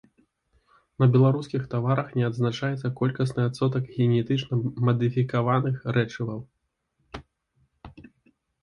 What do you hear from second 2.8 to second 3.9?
колькасны адсотак